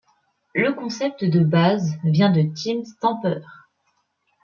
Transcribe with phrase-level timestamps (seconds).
[0.55, 3.41] Le concept de base vient de Tim Stamper.